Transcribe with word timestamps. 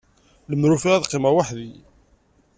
Lemmer 0.49 0.69
ufiɣ 0.75 0.93
ad 0.95 1.05
qqimeɣ 1.07 1.33
weḥd-i. 1.35 1.71